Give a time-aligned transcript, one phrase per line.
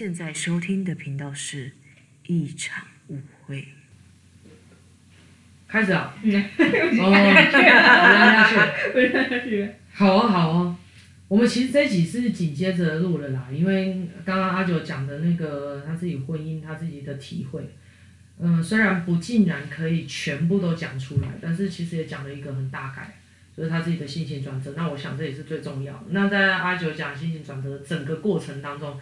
[0.00, 1.72] 您现在收听的频道是
[2.26, 3.68] 一场误会。
[5.68, 6.16] 开始啊！
[6.22, 6.42] 嗯，
[6.98, 7.12] 哦，
[7.52, 9.70] 下去。
[9.92, 10.78] 好啊，好啊。
[11.28, 17.68] 我们其实这一集是紧接着录了啦，因为刚刚阿九讲的那个他自己婚姻他自己的体会，
[18.38, 23.18] 嗯、呃，虽然不尽然可以全部都讲出来，但是其实也讲了一个很大概，
[23.54, 24.72] 就是他自己的心情转折。
[24.74, 26.04] 那我想这也是最重要的。
[26.08, 28.98] 那在阿九讲心情转折的整个过程当中，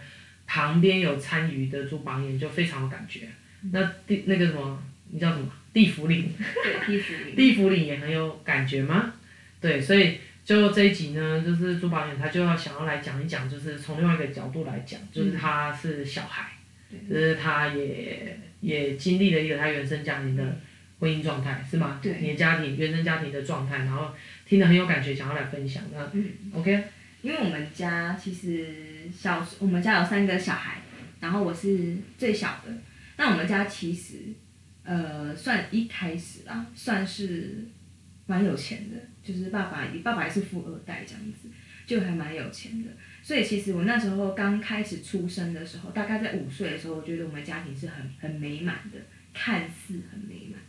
[0.49, 3.29] 旁边有参与的朱榜眼就非常有感觉。
[3.71, 4.81] 那地那个什么，
[5.11, 5.47] 你叫什么？
[5.71, 6.33] 地府岭。
[6.63, 7.35] 对，地府岭。
[7.35, 9.13] 地府岭也很有感觉吗？
[9.61, 10.17] 对，所以。
[10.45, 16.53] 就这一集呢，就是朱宝眼他就要想要来讲一讲，就是从另外一个角度来讲，就是他是小孩，
[16.89, 20.59] 嗯、就是他也也经历了一个他原生家庭的
[20.99, 21.99] 婚姻状态，是吗？
[22.01, 22.15] 对。
[22.19, 24.11] 你的家庭原生家庭的状态，然后
[24.43, 26.83] 听得很有感觉，想要来分享，那嗯，OK。
[27.21, 28.67] 因为我们家其实
[29.11, 30.81] 小，我们家有三个小孩，
[31.19, 32.73] 然后我是最小的。
[33.17, 34.19] 那我们家其实，
[34.83, 37.67] 呃，算一开始啦，算是
[38.25, 38.95] 蛮有钱的。
[39.21, 41.49] 就是爸爸，爸爸也是富二代这样子，
[41.85, 42.89] 就还蛮有钱的。
[43.21, 48.97] 所以其实我那时候刚开始出生的时候，大概在五岁的时候，我觉得我们家庭是很很美满的，
[49.33, 50.59] 看似很美满。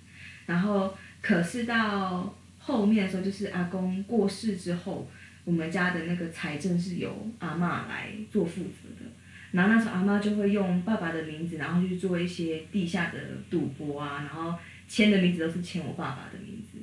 [0.45, 5.09] 然后可是到后面的时候，就是阿公过世之后，
[5.51, 9.11] 我们家的那个财政是由阿嬷来做负责的。
[9.51, 13.19] 然后那时候阿嬷就会用爸爸的名字，然后去做一些地下的
[13.51, 14.57] 赌博啊，然后
[14.87, 16.79] 签的名字都是签我爸爸的名字。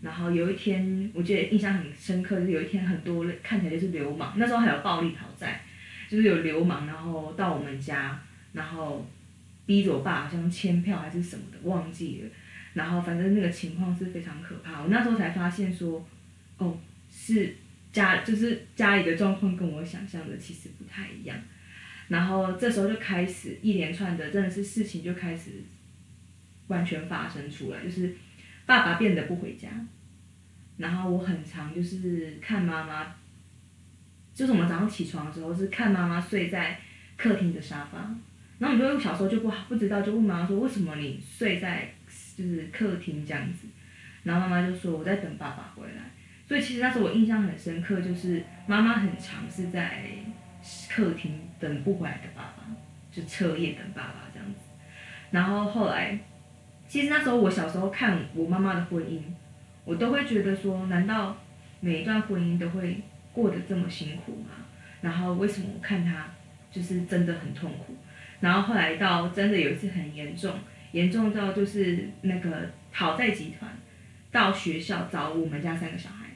[0.00, 5.60] 然后有一天，我记得印象很深刻，就是有一天很多看起来就是流氓，那时候还有暴力讨债，
[6.08, 8.20] 就是有流氓然后到我们家，
[8.52, 9.08] 然后
[9.64, 12.28] 逼着我爸好像签票还是什么的，忘记了。
[12.74, 16.04] 然后反正那个情况是非常可怕，我那时候才发现说，
[16.58, 16.76] 哦，
[17.10, 17.54] 是
[17.98, 21.36] 家就是家里的状况跟我想象的其实不太一样。
[22.08, 25.50] 然后这时候就开始一连串的真的是事情就开始
[26.68, 28.14] 完全发生出来，就是。
[28.68, 29.66] 爸爸变得不回家，
[30.76, 33.06] 然后我很常就是看妈妈，
[34.34, 36.78] 就是我们早上起床的时候是看妈妈睡在
[37.16, 37.96] 客厅的沙发，
[38.58, 41.90] 然后我们就小时候就不好不知道，就问妈妈说，为什么你睡在
[42.36, 43.66] 就是客厅这样子，
[44.22, 46.02] 然后妈妈就说我在等爸爸回来，
[46.48, 50.04] 所以其实那时候我印象很深刻，就是妈妈很常是在
[50.90, 52.64] 客厅等不回来的爸爸，
[53.12, 54.60] 就彻夜等爸爸这样子，
[55.30, 56.18] 然后后来。
[56.90, 59.20] 其实那时候我小时候看我妈妈的婚姻，
[59.84, 61.36] 我都会觉得说，难道
[61.80, 64.64] 每一段婚姻都会过得这么辛苦吗？
[65.02, 66.26] 然后为什么我看她
[66.72, 67.94] 就是真的很痛苦？
[68.40, 70.54] 然后后来到真的有一次很严重，
[70.92, 73.70] 严重到就是那个讨债集团
[74.32, 76.27] 到学校找我们家三个小孩，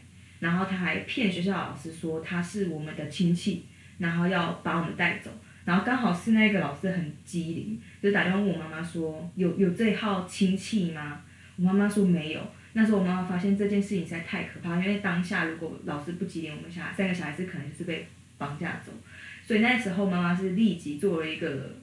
[0.43, 3.65] 然后他还骗学校老师说他是我们的亲戚，
[3.99, 5.31] 然后要把我们带走。
[5.65, 11.23] 然后刚好是那个老师很机灵，就打电话问我妈妈说：“有有这号亲戚吗？”
[11.57, 12.41] 我妈妈说没有。
[12.73, 18.91] 那时候我妈妈发现这件事情实在太可怕，因为当下如果老师不机灵，我们小三个小孩子可能就是被绑架走。
[19.47, 21.77] 所以那时候妈妈是立即做了一个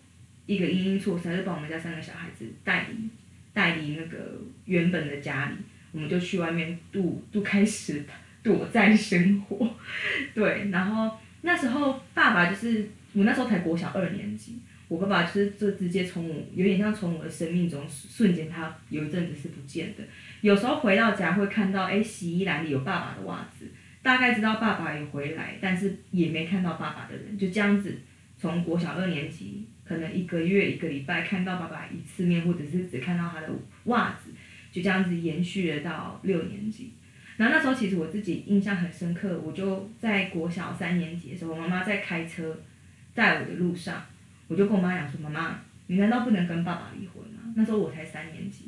[0.46, 3.10] 一个因应措施，就把我们家三个小孩子带离
[3.54, 4.18] 带离那个
[4.66, 5.56] 原本的家里，
[5.94, 8.04] 我们就去外面度度开始
[8.44, 9.70] 躲在生活。
[10.34, 12.90] 对，然后那时候爸爸就是。
[13.12, 20.04] 我那时候才国小二年级，我爸爸就是就直接从我有点像从我的生命中瞬间，他有一阵子是不见的。
[20.42, 23.66] 有时候回到家会看到，哎，洗衣篮里有爸爸的袜子，
[24.04, 27.98] 大概知道爸爸有回来，但是也没看到爸爸的人，就这样子。
[28.38, 33.50] 从国小二年级，可能一个月一个礼拜看到爸爸一次面，或者是只看到他的
[33.86, 34.30] 袜子，
[34.72, 36.94] 就这样子延续了到六年级。
[37.40, 42.56] 然后那时候其实我自己印象很深刻，我就在国小三年级的时候，我妈妈在开车。
[43.12, 44.06] 在我的路上，
[44.48, 48.66] 我就跟我妈讲说：“妈妈，你难道不能跟爸爸离婚吗？”那时候我才三年级，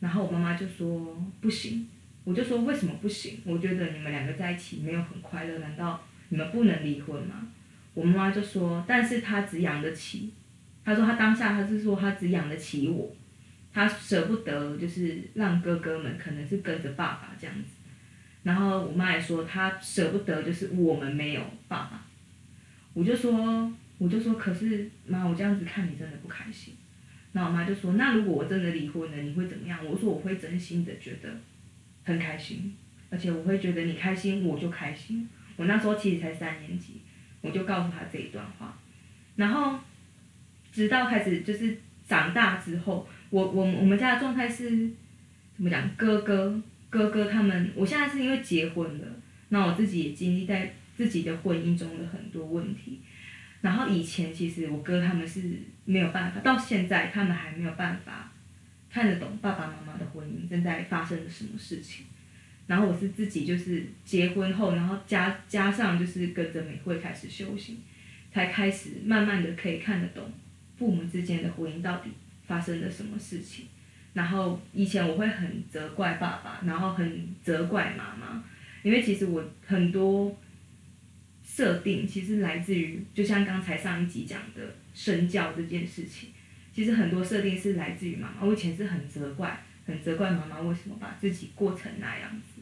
[0.00, 1.86] 然后我妈妈就说：“不行。”
[2.24, 3.38] 我就说：“为什么不行？
[3.44, 7.46] 我觉得你们两个在一起没有很快乐，难道你们不能离婚吗？”
[7.94, 10.34] 我妈妈就说：“但是她只养得起，
[10.84, 13.10] 她说她当下她是说她只养得起我，
[13.72, 17.76] 他舍不得就是让哥哥们可能是跟着爸爸这样子。”
[18.42, 22.06] 然后我妈也说她舍不得就是我们没有爸爸。
[22.92, 26.74] 我就说，我就说，可是妈，我这样子看你真的不开心。
[27.32, 29.78] 然后我妈就说，那如果我真的离婚了，你会怎么样？
[29.86, 31.28] 我说我会真心的觉得
[32.02, 32.74] 很开心，
[33.08, 35.28] 而且我会觉得你开心我就开心。
[35.56, 37.00] 我那时候其实才三年级，
[37.40, 38.76] 我就告诉他这一段话。
[39.36, 39.78] 然后
[40.72, 44.90] 直到开始就是长大之后，我我我们家的状态是
[45.54, 45.88] 怎么讲？
[45.96, 46.60] 哥哥
[46.90, 49.06] 哥哥他们，我现在是因为结婚了，
[49.48, 50.74] 那我自己也经历在。
[50.96, 53.00] 自己的婚姻中的很多问题，
[53.62, 55.40] 然后以前其实我哥他们是
[55.86, 58.30] 没有办法，到现在他们还没有办法
[58.90, 62.04] 看得懂爸爸妈妈的婚姻正在发生了什么事情。
[62.66, 67.78] 然后我是自己就是结婚后，然后加加上就是跟着美惠开始修行，
[68.30, 70.30] 才开始慢慢的可以看得懂
[70.76, 72.10] 父母之间的婚姻到底
[72.46, 73.64] 发生了什么事情。
[74.12, 78.42] 然后以前我会很责怪爸爸，然后很责怪妈妈，
[78.82, 80.36] 因为其实我很多
[81.44, 86.30] 设定其实来自于，就像刚才上一集讲的身教这件事情，
[86.72, 88.44] 其实很多设定是来自于妈妈。
[88.44, 92.60] 我以前是很责怪，很责怪妈妈为什么把自己过成那样子。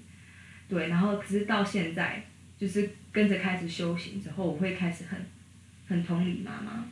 [0.68, 2.22] 对，然后可是到现在，
[2.58, 5.18] 就是跟着开始修行之后，我会开始很
[5.86, 6.84] 很同理妈妈，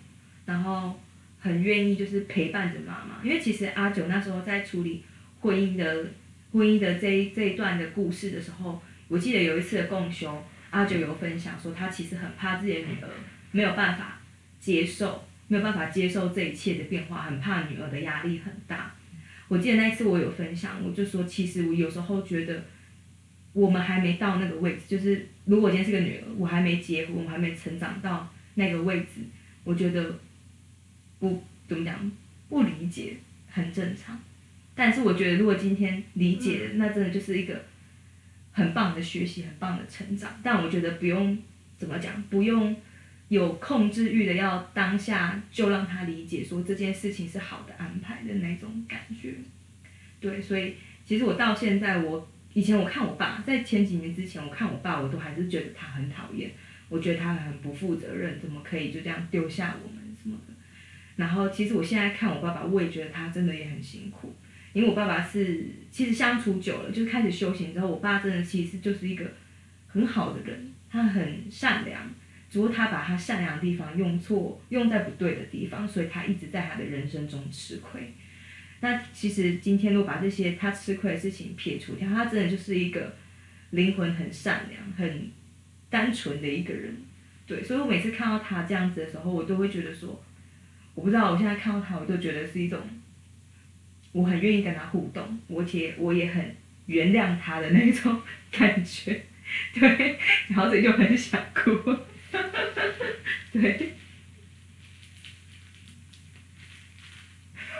[0.47, 0.99] 然后。
[1.39, 5.05] 很愿意就是陪伴着妈妈，因为其实阿九那时候在处理
[5.41, 6.07] 婚姻的
[6.51, 13.09] 婚姻的这一这一段的故事的时候，我记得有一次的共修，阿九有分享说他其实很怕自己的女儿
[13.53, 14.19] 没有办法
[14.59, 18.93] 接受，没有办法接受这一切的变化，很怕女儿的压力很大。
[19.47, 22.65] 我记得那一次我有分享，我就说其实我有时候觉得
[23.53, 29.21] 我们还没到那个位置，就是如果今天是个女儿，我还没结婚，我还没成长到那个位置，
[29.63, 30.19] 我觉得。
[31.19, 32.13] 不怎么讲，
[32.49, 33.17] 不理解
[33.49, 34.19] 很正常，
[34.75, 37.65] 但是我觉得如果今天理解了，那真的就是一个
[38.53, 40.39] 很棒的学习，很棒的成长。
[40.43, 41.37] 但我觉得不用
[41.79, 42.77] 怎么讲，不用
[43.29, 49.35] 有控制欲的要当下就让他理解说这件事情是好的安排的那种感觉。
[50.21, 50.75] 对，所以
[51.05, 56.51] 其实我到现在，我以前我看我爸，在前几年之前我看我爸，我都还是觉得他很讨厌，
[56.89, 60.55] 我觉得他很不负责任，怎么可以就这样丢下我们什么的。
[61.17, 64.37] 然后，其实我现在看我爸爸，我也觉得他真的也很辛苦，
[64.75, 69.25] 因为我爸爸是其实相处久了，就是开始修行之后，我爸真的其实就是一个
[69.87, 72.03] 很好的人，他很善良，
[72.51, 78.13] 只不过他把他善良的地方用错，用在不对的地方，所以他一直在他的人生中吃亏。
[78.81, 83.17] 那其实今天如果把这些他吃亏的事情撇除掉，他真的就是一个
[83.71, 85.31] 灵魂很善良、很
[85.89, 86.95] 单纯的一个人。
[87.47, 90.23] 对，所以我每次看到他这样子的时候，我都会觉得说。
[90.97, 92.81] 我不知道，我现在看到他，我就觉得是一种，
[94.13, 96.57] 我很愿意跟他互动，而且我也很
[96.87, 98.19] 原谅他的那种
[98.51, 99.27] 感觉，
[99.79, 101.71] 对，然后所以就很想哭，
[103.53, 103.93] 对，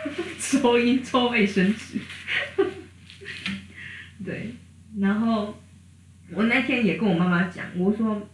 [0.39, 1.99] 抽音抽卫生纸，
[4.23, 4.51] 对，
[4.99, 5.59] 然后
[6.31, 8.29] 我那天也跟我妈妈讲，我说，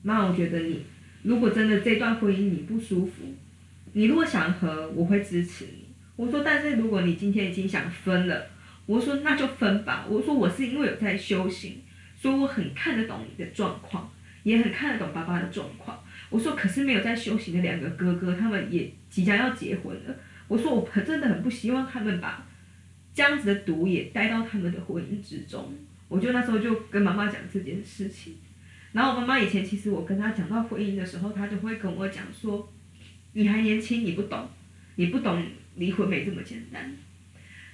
[0.00, 0.86] 妈，我觉得你
[1.24, 3.34] 如果真的这段婚姻你不舒服。
[3.92, 5.88] 你如果想和，我会支持你。
[6.16, 8.46] 我说，但是如果你今天已经想分了，
[8.86, 10.04] 我说那就分吧。
[10.08, 11.80] 我说我是因为有在修行，
[12.16, 14.10] 所以我很看得懂你的状况，
[14.42, 16.02] 也很看得懂爸爸的状况。
[16.28, 20.16] 我说可是没有在修行的两个哥哥，他们也即将要结婚了。
[20.48, 22.44] 我说我很真的很不希望他们把
[23.14, 25.72] 这样子的毒也带到他们的婚姻之中。
[26.08, 28.34] 我就那时候就跟妈妈讲这件事情，
[28.90, 32.68] 然后我妈妈以前其实我跟她讲到婚姻的时候，她就会跟我讲说。
[33.32, 34.48] 你还年轻，你不懂，
[34.96, 35.44] 你不懂
[35.76, 36.90] 离婚没这么简单。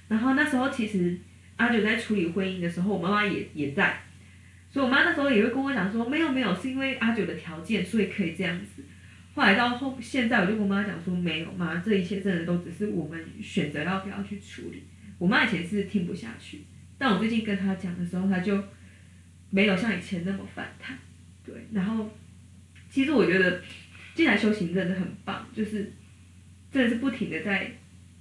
[0.07, 1.17] 然后那时候其实
[1.55, 3.99] 阿九在处理婚姻的时候，我妈妈也也在，
[4.69, 8.83] 所以我妈那时候也会跟我讲说，没有没有，是因为阿九的条件，所以可以这样子。
[9.33, 14.83] 后来到后现在，我就跟我妈讲说，没有妈，这一切真的都只是我们选择要不要去处理。
[15.17, 16.61] 我妈以前是听不下去，
[16.97, 18.63] 但我最近跟她讲的时候，她就
[19.49, 20.97] 没有像以前那么反弹。
[21.43, 22.15] 对，然后
[22.89, 23.61] 其实我觉得。
[24.15, 25.93] 进来修行真的很棒，就是
[26.71, 27.69] 真的是不停的在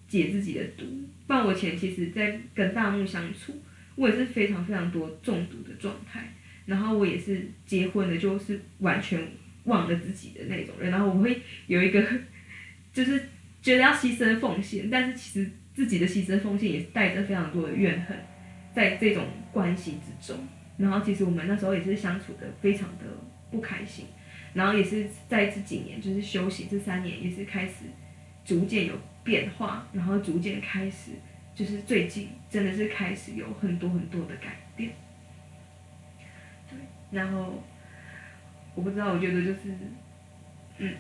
[0.07, 0.85] 解自己的毒。
[1.27, 3.55] 不然我前其实，在跟大木相处，
[3.95, 6.35] 我也是非常非常多中毒的状态。
[6.67, 9.21] 然后我也是结婚了，就是完全
[9.65, 10.91] 忘了自己的那种人。
[10.91, 12.03] 然后我会有一个，
[12.93, 13.23] 就是
[13.63, 18.17] 觉得要牺牲奉献，但是其实自己的牺牲奉献也是带着非常多的怨恨，
[18.75, 20.37] 在这种关系之中。
[20.77, 23.05] 然后其实我们那时候也是相处的非常的
[23.51, 24.07] 不开心。
[24.55, 27.85] 然后也是在这几年，就是休息这三年，也是开始
[28.45, 31.11] 逐渐有变化，然后逐渐开始，
[31.55, 34.91] 就是最近真的是开始有很多很多的改变。
[36.71, 36.79] 对，
[37.11, 37.63] 然后
[38.75, 39.75] 我不知道，我觉得就是，
[40.79, 40.95] 嗯，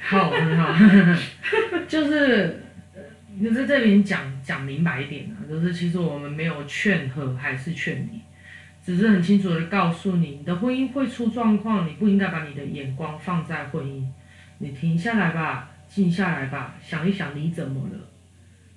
[0.00, 0.72] 好，很好，
[1.88, 2.62] 就是，
[3.42, 8.20] 就是这边讲讲明白一点啊，就是其实我们没有劝和，还是劝离。
[8.86, 14.06] 只是很清楚的告诉你，你的婚姻会出状况，你不应该把你的眼光放在婚姻，
[14.58, 17.98] 你停下来吧，静下来吧，想一想你怎么了，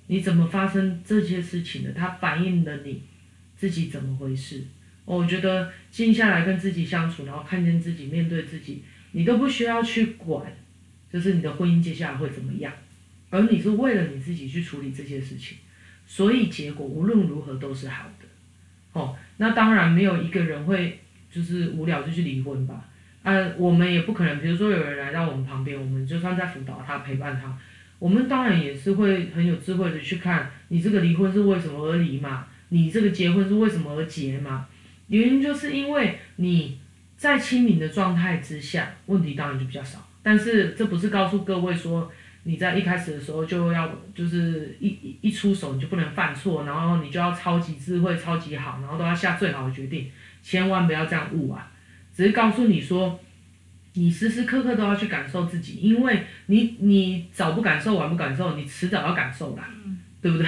[0.08, 1.92] 你怎么发生这些事情的？
[1.92, 3.04] 它反映了你
[3.54, 4.64] 自己怎么回事？
[5.04, 10.52] 我觉得静下来跟自己相处，然后看见自己，面对自己，你都不需要去管
[11.12, 12.72] 就是你的婚姻接下来会怎么样，
[13.30, 15.58] 而你是为了你自己去处理这些事情，
[16.04, 18.26] 所以结果无论如何都是好的。
[18.92, 22.84] 哦，那当然没有一个人会就是无聊就去离婚吧。
[23.22, 27.56] 啊，我们也不可能，比如说有人来到我们旁边，我们就算在辅导他、陪伴他，
[27.98, 34.66] 我们当然也是会很有智慧的去看你这个离婚是为什么而离嘛，你这个结婚是为什么而结嘛？
[35.08, 36.78] 原因就是因为你
[37.16, 40.06] 在亲民的状态之下，问题当然就比较少。
[40.22, 42.12] 但是这不是告诉各位说
[42.44, 50.10] 你在一开始的时候就要就是一一一出手你就不能犯错，然后你就要超级智慧、超级好，然后都要下最好的决定，
[50.42, 51.70] 千万不要这样误啊！
[52.14, 53.20] 只是告诉你说，
[53.92, 59.62] 你时时刻刻都要去感受自己，因为你你早不感受晚不感受，你迟早要感受的，
[60.22, 60.46] 对不对？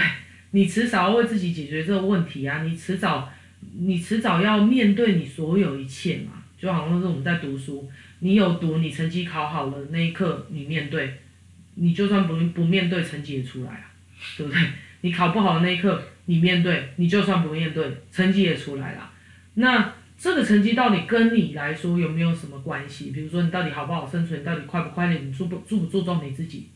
[0.52, 2.62] 你迟早要为自己解决这个问题啊！
[2.62, 3.30] 你迟早
[3.78, 11.21] 你迟早要面对你所有一切嘛，就好像是我们在读书，你有读，你成绩考好了那一刻，你面对，
[11.74, 13.90] 你就算不不面对，成绩也出来啊，
[14.36, 14.60] 对不对？
[15.02, 19.10] 你考不好的那一刻，你面对，你就算不面对，成绩也出来了，
[19.54, 19.94] 那。
[20.14, 23.10] 这个成绩到底跟你来说有没有什么关系？
[23.10, 26.68] 比如说你到底好不好生存，到底快不快乐，你注不注不注重你自己？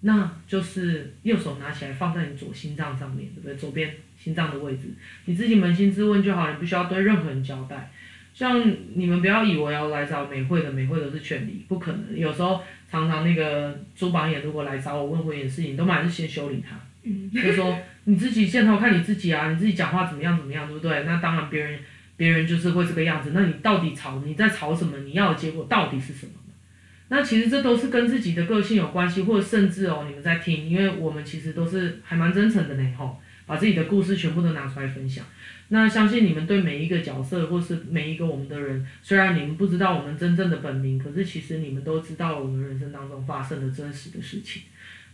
[0.00, 3.54] 那就是右手拿起来放在你左心脏上面，对不对？
[3.54, 4.84] 左边心脏的位置，
[5.26, 7.92] 你自己扪心自问就好，你不需要对任何人交代。
[8.32, 12.18] 像你们不要以为要来找美惠的，美惠都是劝离，不可能。
[12.18, 21.04] 有时候常常那个朱榜眼如果来找我问婚姻的事情，都还是先修理他，嗯，就说你自己先头看你自己啊，你自己讲话怎么样怎么样，对不对？
[21.04, 21.78] 那当然别人。
[22.18, 24.22] 别人就是会这个样子，那你到底吵？
[24.24, 24.96] 你在吵什么？
[25.00, 26.32] 你要的结果到底是什么？
[27.08, 35.22] 那其实这都是跟自己的个性有关系，或者甚至哦，你们在听，因为我们其实都是还蛮真诚的呢，吼，把自己的故事全部都拿出来分享。
[35.68, 44.62] 那相信你们对每一个角色，或是每一个我们的人，虽然你们不知道我们真正的本名，可是其实你们都知道我们人生当中发生的真实的事情。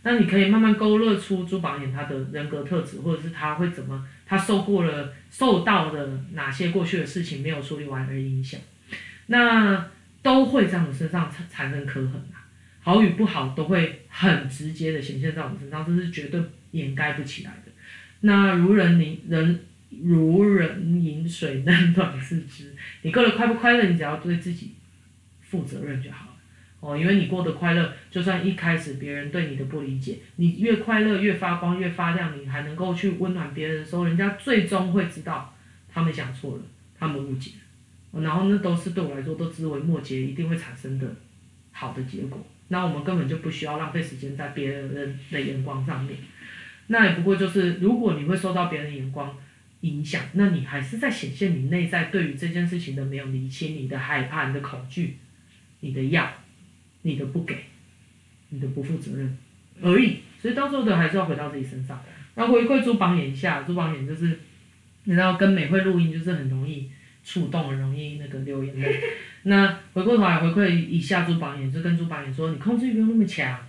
[0.03, 8.59] 那你可以慢慢勾勒出朱榜眼他的人格特质，或者是他会怎么，他受过了、受到的哪些过去的事情没有处理完而影响，
[9.27, 9.89] 那
[10.21, 12.45] 都会在我们身上产产生刻痕啊，
[12.81, 16.41] 好与不好都会很直接的显现在我们身上，这是绝对
[16.71, 17.71] 掩盖不起来的。
[18.19, 19.59] 那如人你人
[20.03, 22.73] 如人饮水，冷暖自知。
[23.03, 24.71] 你过得快不快乐，你只要对自己
[25.41, 26.31] 负责任就好了。
[26.79, 35.55] 哦，因为你过得快乐，就算一开始别人对你的不理解，你越快乐越发光越发亮，你还能够去温暖别人的时候，人家最终会知道
[35.87, 36.63] 他们想错了，
[36.99, 37.51] 他们误解，
[38.11, 41.07] 然后那都是对我来说都枝微末节，一定会产生的
[41.71, 42.45] 好的结果。
[42.67, 46.17] 那我们根本就不需要浪费时间在别人的眼光上面。
[46.87, 49.33] 那也不过就是，如果你会受到别人的眼光
[49.83, 55.19] 影响，那你还是在显现你内在对于这件事情的没有理清，你的害怕、你的恐惧、
[55.79, 56.33] 你的要。
[57.05, 57.53] 你的不给，
[58.47, 59.37] 你的不负责任
[59.81, 62.01] 而已，所以到最后的还是要回到自己身上。
[62.35, 64.39] 那回馈珠榜眼一下，珠榜眼就是，
[65.03, 66.89] 你知道跟美惠录音就是很容易
[67.21, 69.01] 触动，很容易那个流眼泪。
[69.43, 73.59] 那回过头来回馈一下朱榜眼，就跟朱榜眼说，你控制欲不用那么强，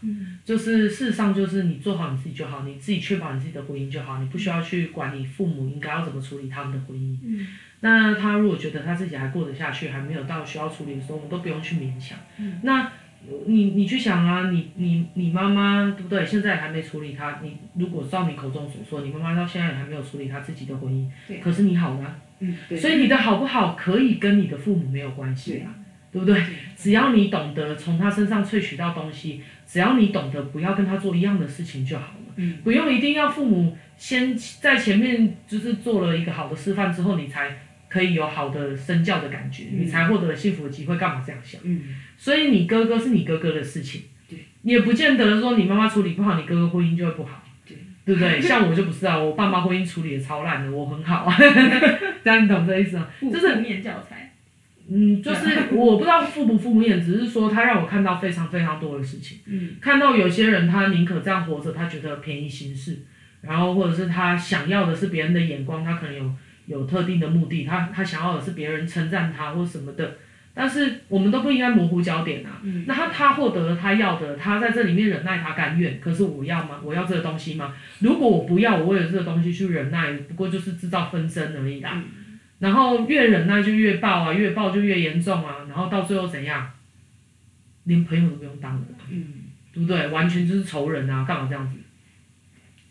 [0.45, 7.17] 就是事实上就是你做好你自己就好，你自己确保你自己的婚姻就好，你不需要去管你父母应该要怎么处理他们的婚姻。
[7.81, 12.19] 那他如果觉得他自己还过得下去，还没有到需要处理的时候，我们都不用去勉强。
[12.63, 12.91] 那。
[13.47, 16.27] 你你去想啊，你你你妈妈对不对？
[16.27, 17.41] 现在还没处理她。
[17.43, 21.09] 你如果照你口中所说，你妈妈到现在也还没有处理她自己的婚姻。
[21.27, 21.39] 对。
[21.39, 22.17] 可是你好了。
[22.71, 22.77] 嗯。
[22.77, 25.75] 所以你的好不好可以跟你的父母没有关系啊，
[26.13, 26.43] 对，不对？
[26.77, 32.33] 只要你懂得从他身上萃取到东西，只要你懂得不要跟他做一样的事情就好了。
[32.37, 32.59] 嗯。
[32.63, 37.57] 不用一定要父母先在前面就是做了一个好的示范之后，你才。
[37.87, 40.97] 可以有好的身教的感觉，嗯、你才获得了幸福的机会。
[40.97, 41.61] 干嘛这样想？
[41.63, 48.41] 嗯，所以你哥哥是你哥哥的事情，对，也不见得说你妈妈处理不好，你哥哥婚姻就会不好，对，对不对？
[48.41, 51.37] 像我就不是啊，我爸妈婚姻处理的超烂的，我很好啊，
[52.25, 53.07] 这样你懂这意思吗？
[53.21, 54.33] 就是负面教材。
[54.89, 63.03] 嗯，就是我不知道负不负面，只是说他让我看到非常非常多的事情，嗯，看到有些人他宁可这样活着，他觉得便宜行事，
[63.43, 66.33] 然后或者是他想要的是别人的眼光，他可能有。
[66.67, 70.17] 有特定的目的，他他想要的是别人称赞他或什么的，
[70.57, 72.61] 但是我们都不应该模糊焦点啊。
[72.63, 75.99] 嗯、那他他获得了他要的，他在这里面忍耐，他甘愿。
[76.01, 76.81] 可是我要吗？
[76.83, 77.75] 我要这个东西吗？
[77.99, 81.91] 如果我不要，我为了这个东西去忍耐，不过就是制造纷争而已啦。
[81.95, 86.71] 嗯、然后越忍耐就越爆啊，越爆就越严重啊，然后到最后怎样？
[87.85, 89.25] 连朋友都不用当了，嗯、
[89.73, 90.07] 对不对？
[90.09, 91.77] 完全就是仇人啊，干嘛这样子？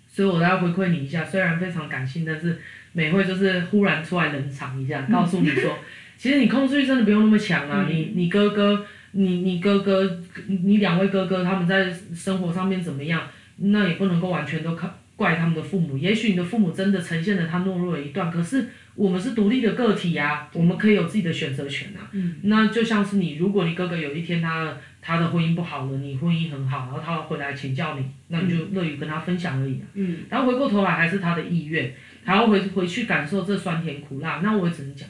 [0.07, 2.59] 所以我要回馈你一下，虽然非常感性，但是。
[2.95, 5.79] 美惠就是忽然出来冷场一下， 告诉你说，
[6.23, 7.85] 其实你控制欲真的不用那么强啊。
[7.89, 13.27] 你你哥哥你你哥哥，你两位哥哥他们在生活上面怎么样？
[13.57, 15.97] 那也不能够完全都靠怪他们的父母。
[15.97, 22.07] 也许你的父母真的呈现了他懦弱的一段，可是我们是独立的个体呀、啊，我们可以有自己的选择权啊。
[22.13, 22.35] 嗯。
[22.43, 29.85] 那就像是你，如果你哥哥有一天他他的婚姻不好了，你婚姻很好，然后他回来请教你，那你就乐于跟他分享而已啊。
[29.95, 30.19] 嗯。
[30.29, 34.39] 然后回过头来还是他的意愿，还要回回去感受这酸甜苦辣。
[34.41, 35.09] 那我只能讲，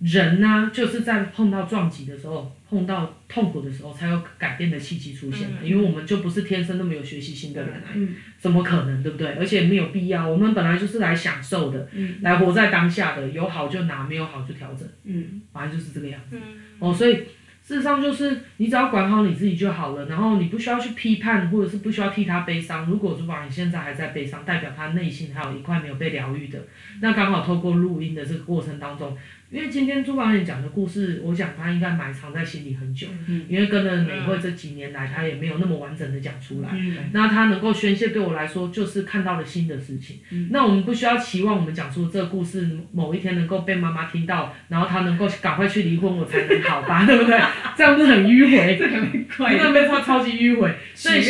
[0.00, 2.54] 人呢、啊，就是在碰到撞击的时候。
[2.70, 9.26] 碰到痛苦的时候，才有改变的契机出现、嗯、因为我们就不是天生那么有学习心的人啊、嗯，怎么可能，对不对？
[9.26, 16.36] 而且没有必要，我们本来就是来享受的，嗯、来活在当下的，有好就拿，没有好就调整，嗯，反正就是这个样子。
[16.36, 17.14] 嗯、哦，所以
[17.62, 22.84] 事实上就是你只要管好你自己就好了，然后你不需要去批判，或者是不需要替他悲伤。
[22.84, 26.62] 如果主管你现在还在悲伤，代表他内心还有一块没有被疗愈的，
[27.00, 29.16] 那刚好透过录音的这个过程当中。
[29.50, 33.06] 因为今天朱导演讲的故事，我想他应该埋藏在心里很久。
[33.26, 36.68] 嗯、因为跟着美惠这几年来，他也没有那么完整的讲出来。
[36.72, 40.18] 嗯、那他能够宣泄，对我来说就是看到了新的事情。
[40.30, 47.04] 嗯、那我们不需要期望我们讲出这个故事某一天能够被妈妈听到，然后他能够赶快去离婚，我才能好吧？
[47.08, 47.40] 对不对？
[47.74, 50.74] 这样子很迂回，真的没错，超级迂回。
[50.94, 51.22] 所以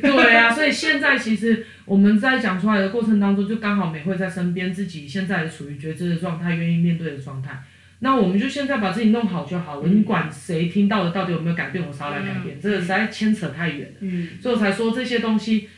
[0.00, 1.66] 对啊，所以现在其实。
[1.84, 7.62] 我们在讲出来的过程当中，就刚好美惠在身边，自己现在处于觉知的状态，愿意面对的状态。
[8.00, 9.88] 那我们就现在把自己弄好就好了。
[9.88, 12.58] 你管谁听到的到底有没有改变，我啥来改变？
[12.60, 13.96] 这个实在牵扯太远了。
[14.00, 14.28] 嗯。
[14.40, 15.68] 所以我才说这些东西，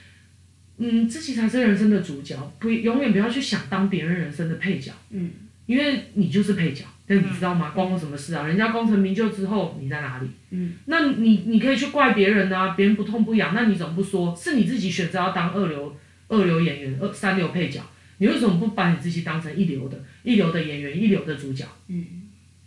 [0.79, 4.93] 嗯，自己才是人生的主角，不永远不要去想当别人人生的配角。
[5.11, 5.31] 嗯。
[5.67, 6.85] 因为你就是配角。
[7.09, 7.71] 但你知道吗？
[7.71, 8.47] 关我什么事啊？
[8.47, 10.29] 人家功成名就之后，你在哪里？
[10.51, 14.35] 嗯，那你你可以去怪别人啊，别人不痛不痒，那你怎么不说？
[14.35, 17.81] 是你自己选择要当二流二流演员、二三流配角，
[18.19, 21.65] 你为什么不把你自己当成一流的、一流的演员、一流的主角？
[21.87, 22.05] 嗯，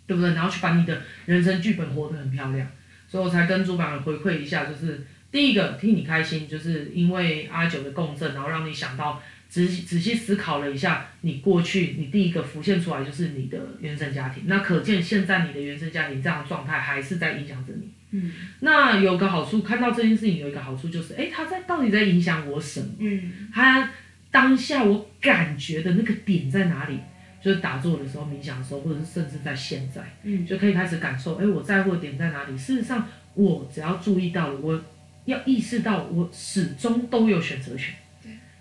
[0.08, 0.34] 对不对？
[0.34, 2.66] 然后去把你的人生剧本活得很漂亮，
[3.08, 9.22] 所以我才跟主板回馈一下，就是第一个替你开心，就是因为阿九的共振，然后让你想到。
[9.50, 17.90] 仔仔细思考了一下，你过去你第一个浮现出来就是你的原生家庭，那可见现在你的原生家庭这样的状态还是在影响着你。
[18.12, 22.88] 嗯，那有个好处，看到这件事情有一个好处就是，诶，他在到底在影响我什么？
[23.00, 23.92] 嗯，他
[24.32, 27.00] 当下我感觉的那个点在哪里？
[27.42, 32.58] 就是打坐的时候、冥想的时候，或者是甚至在现在，嗯，就可以开始感受，诶，我在乎的点在哪里？
[32.58, 34.84] 事实上，我只要注意到了，我
[35.26, 37.96] 要意识到，我始终都有选择权。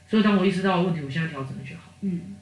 [0.08, 1.92] 所以当我意识到问题，我现在调整了就好。
[2.00, 2.34] 嗯。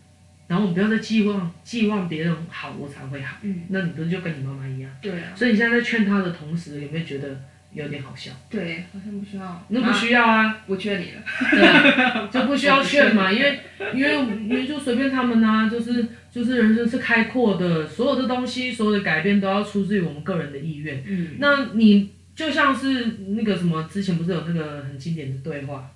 [0.48, 3.36] 然后我不要再寄望寄望别人好，我才会好。
[3.42, 3.62] 嗯。
[3.68, 4.90] 那你不是就跟你妈妈一样？
[5.02, 5.34] 对啊。
[5.34, 7.40] 所以你现在在劝他的同时，有没有觉得
[7.72, 8.30] 有点好笑？
[8.48, 9.66] 对，好像不需要。
[9.70, 11.22] 那不需要啊，我劝你了。
[11.50, 13.58] 对啊， 就不需要劝嘛，因为
[13.92, 21.02] 因为因为就随便他们啊，就是就是人生是开阔的，所有的东西，所有的改变都要出自于我们个人的意愿。
[21.04, 21.30] 嗯。
[21.40, 23.04] 那你就像是
[23.36, 25.90] 那个什么，之前不是有那个很经典的对话？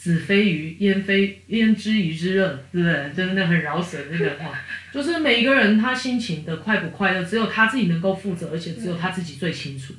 [0.00, 3.12] 子非鱼，焉非焉知鱼之乐，对不对？
[3.14, 4.58] 就是那很饶舌那个话，
[4.90, 9.92] 就是每一个人他心情的快不快乐，只有他自己能够负责，而且只有他自己最清楚。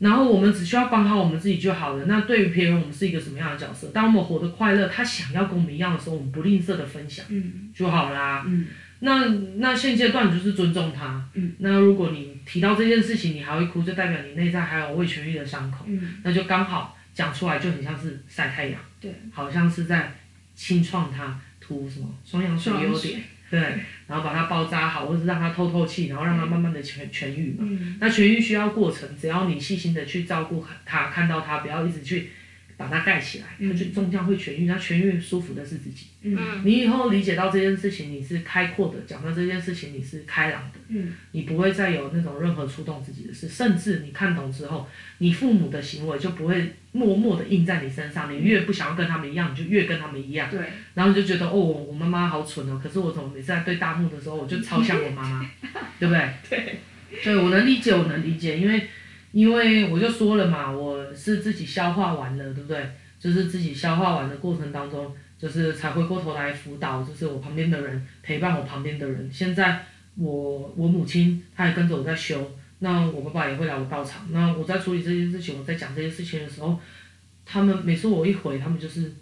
[0.00, 2.06] 然后我们只需要管好我们自己就好了。
[2.06, 3.86] 那对于别人，我们是一个什么样的角色？
[3.94, 7.24] 当我们活得快乐，他想要跟我们一样的时候，我们不吝啬的分享，
[7.72, 8.44] 就好啦。
[8.44, 8.66] 嗯，
[8.98, 9.24] 那
[9.58, 11.24] 那现阶段就是尊重他。
[11.34, 15.84] 嗯，那如果你提到这件事情，你还会哭，就代表你内在还有未痊愈的伤口。
[15.86, 16.96] 嗯，那就刚好。
[17.14, 20.12] 讲出来就很像是晒太阳，对，好像是在
[20.54, 23.60] 清创它，涂什么双氧水优点，对，
[24.06, 27.58] 然后把它包扎好，或者是让它透透气，然后让它慢慢的痊痊愈嘛。
[27.60, 32.30] 嗯，那痊愈需要过程，只要你细心的去照顾它，看到它，不要一直去。
[32.78, 34.66] 把它盖起来，它就终将会痊愈。
[34.66, 36.06] 它痊愈舒服的是自己。
[36.22, 40.78] 嗯，你以后理解到这件事情，你是开阔的；讲到这件事情，你是开朗的。
[40.88, 44.88] 嗯，你不会再有那种任何触动自己的事，甚至你看懂之后，
[45.18, 48.32] 你父母的行为就不会默默的印在你身上。
[48.32, 50.48] 你越不想要跟他们一样，你就越跟他们一样。
[50.48, 50.60] 对。
[50.94, 55.50] 然后你就觉得哦，我妈妈好蠢哦，可是我怎么每次在对大幕的时候，我就超像我妈妈，
[55.98, 56.30] 对不对？
[56.48, 56.78] 对。
[57.24, 58.86] 对我能理解，我能理解，因为。
[59.38, 62.90] 因为我就说了嘛，我是自己消化完了，对不对？
[63.20, 69.30] 就是自己消化完的过程当中，就是才回过头来辅导，就是我旁边的人陪伴我旁边的人。
[69.32, 69.84] 现在
[70.16, 74.26] 我我母亲她也跟着我在修，那我爸爸也会来我道场。
[74.32, 76.76] 那我在处理这件事情，我在讲这些事情的时候，
[77.46, 79.12] 他们每次我一回，他们就是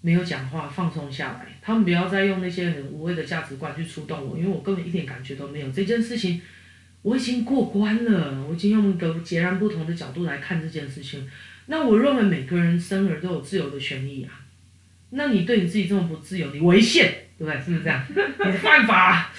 [0.00, 1.48] 没有讲话，放松下来。
[1.60, 6.40] 他们不要再用那些很无谓的价值观去触动我，因为我根本一点感觉都没有这件事情。
[7.06, 11.24] 我已经过关了，我已经用一个截然不同的角度来看这件事情。
[11.66, 14.42] 那我认为每个人生而都有自由的权利啊。
[15.10, 17.62] 那你对你自己这么不自由，你违宪，对不对？
[17.62, 18.04] 是不是这样？
[18.44, 19.30] 你犯法，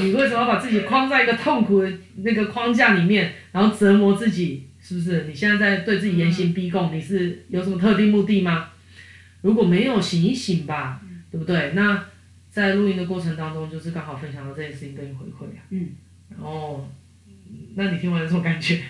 [0.00, 5.24] 你为什么要把自己框在一个痛苦的那个框架里面，然后折磨自己，是不是？
[5.24, 8.68] 你现在在对自己严刑逼供，你是有什么特定目的吗？
[9.42, 11.00] 如果没有，醒一醒吧，
[11.32, 11.72] 对不对？
[11.74, 12.04] 那
[12.52, 15.66] 在录音的过程当中，就是刚好分享到这件事情，跟你回馈啊。
[15.70, 15.88] 嗯。
[16.28, 16.88] 然后，
[17.74, 18.80] 那你听完有什么感觉？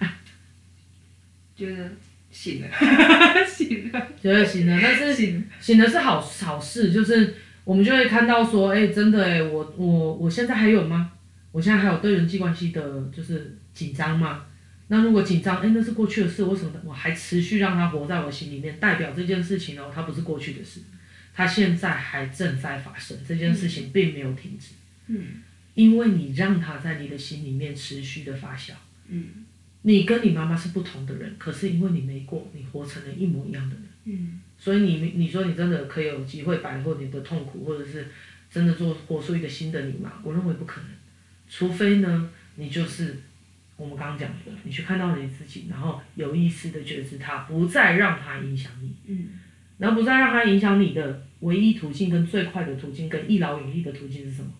[1.56, 1.90] 觉得
[2.30, 2.68] 醒了，
[3.46, 4.08] 醒了。
[4.22, 11.12] 觉得醒了，但是醒醒的是好好事，就是我们就会看到说，哎，真的哎，我我我现在还有吗？
[11.50, 14.44] 我现在还有对人际关系的，就是紧张吗？
[14.88, 18.78] 那如果紧张，哎，那是过去的事，为什么我还持续让它活在我心里面？
[18.78, 20.80] 代表这件事情哦，它不是过去的事，
[21.34, 24.68] 它现在还正在发生，这件事情并没有停止。
[25.08, 25.42] 嗯，
[25.78, 28.72] 因为你让它在你的心里面持续的发酵。
[29.06, 29.26] 嗯，
[29.82, 33.84] 你跟你妈妈是不同的人，可是因为你没过，你活成了一模一样的人。
[34.06, 38.08] 嗯，所以你你说你真的可以有机会摆脱你的痛苦，或者是
[38.50, 40.14] 真的做活出一个新的你吗？
[40.24, 40.90] 我认为不可能，
[41.48, 43.16] 除非呢，你就是。
[43.76, 48.92] 我们刚刚讲的，你去看到你自己，然后有意识的觉知它，不再让它影响你。
[49.06, 49.28] 嗯。
[49.78, 54.50] 然后不再让它影响你的唯一途径跟最快的途径跟一劳永逸的途径是什么？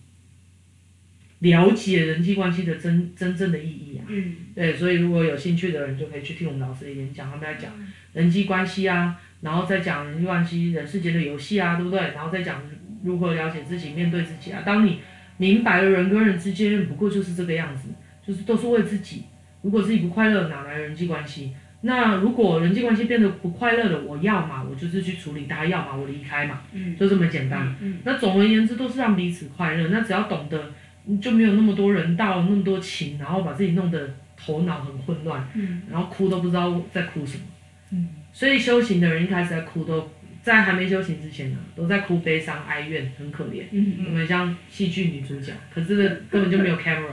[1.39, 4.05] 了解人际关系的真真正的意义啊。
[4.07, 4.35] 嗯。
[4.55, 7.71] 对，所以如果有兴趣的人就可以去听我们老师的演讲，他们在讲
[8.13, 11.99] 人际关系啊，然后再讲人际关系人世间的游戏啊，对不对？
[11.99, 12.61] 然后再讲
[13.03, 14.63] 如何了解自己、面对自己啊。
[14.65, 14.99] 当你
[15.37, 17.89] 明白了人跟人之间不过就是这个样子。
[18.27, 19.23] 就是都是为自己，
[19.63, 21.51] 如果自己不快乐，哪来人际关系？
[21.81, 27.75] 那如果人际关系变得不快乐了，我要嘛，我就是去处理它；要嘛，我离开嘛，嗯，就这么简单。
[27.81, 29.87] 嗯，那总而言之，都是让彼此快乐。
[29.87, 30.71] 那只要懂得，
[31.17, 37.43] 就没有那么多人道，那么多情，然后把自己弄得头脑很混乱，嗯，然后哭都不知道在哭什么，
[37.91, 38.09] 嗯。
[38.31, 40.11] 所以修行的人一开始在哭都，都
[40.43, 45.51] 在还没修行之前呢，都在哭悲伤哀怨，很可怜，嗯，有没有像戏剧女主角？
[45.73, 45.95] 可是
[46.29, 47.09] 根本就没有 camera。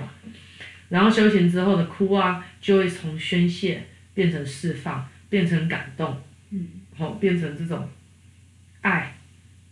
[0.89, 3.83] 然后修行之后的哭啊，就会从宣泄
[4.15, 6.17] 变成释放，变成感动，
[6.51, 7.89] 嗯，好、哦，变成这种
[8.83, 9.17] 爱，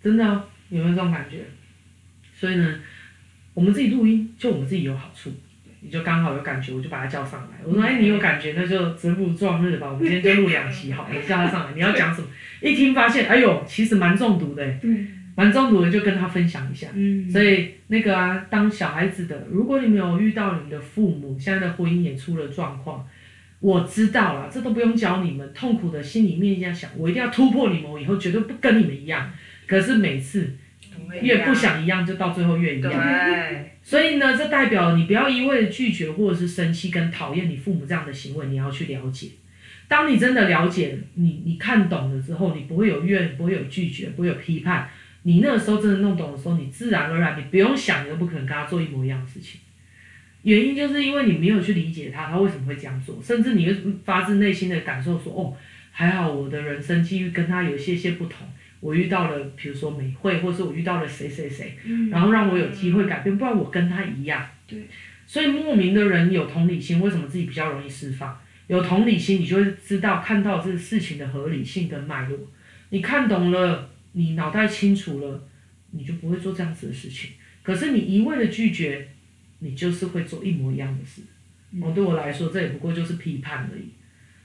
[0.02, 1.44] 真的、哦、有没有这种感觉？
[2.34, 2.80] 所以呢，
[3.54, 5.30] 我们自己录音，就我们自己有好处，
[5.80, 7.58] 你就刚好有感觉，我就把他叫上来。
[7.64, 9.86] 我说，哎，你有感觉，那就择日撞日吧。
[9.92, 12.26] 我们今天就录两期好了， 叫他上来，你要讲什么？
[12.60, 14.64] 一听发现，哎呦，其实蛮中毒的，
[15.36, 16.88] 蛮中毒的，就跟他分享一下。
[16.94, 23.06] 嗯，所以那个啊，当小孩子的，如果你没有遇到你的父母，现在的婚姻也出了状况，
[23.60, 25.52] 我知道了，这都不用教你们。
[25.52, 29.30] 痛苦的心里面这样想，我一定要突破你们，我以后绝对不跟你们一样。
[29.66, 30.54] 可是每次
[31.20, 32.92] 越不想一样，就到最后越一样。
[32.92, 33.70] 对。
[33.82, 39.28] 所以呢，这代表你不要一味的拒绝或者是生气跟讨厌你父母这样的行为，你要去了解。
[39.86, 44.88] 当你真的了解，你你看懂了之后，你不会有怨，不会有拒绝，不会有批判。
[45.24, 49.60] 你那个时候真的弄懂的时候，你自然而然，你不用想，你都不可能跟他做一模一样的事情。
[50.42, 55.56] 原因就是因为你没有去理解他，他为什么会这样做，甚至你会发自内心的感受说，哦，
[55.90, 58.46] 还好我的人生际遇跟他有一些些不同，
[58.84, 61.74] 我遇到了，比如说美惠，或者是我遇到了谁谁谁，
[62.10, 64.46] 然后让我有机会改变，不然我跟他一样。
[64.66, 64.86] 对。
[65.26, 68.38] 所以莫名的人有同理心，为什么自己比较容易释放？
[68.66, 72.38] 有同理心，你就会知道看到这个事情的合理性跟脉络，
[72.90, 73.90] 你看懂了。
[74.16, 75.42] 你脑袋清楚了，
[75.90, 77.30] 你就不会做这样子的事情。
[77.64, 79.08] 可是你一味的拒绝，
[79.58, 81.22] 你就是会做一模一样的事。
[81.82, 83.88] 哦，对我来说，这也不过就是批判而已。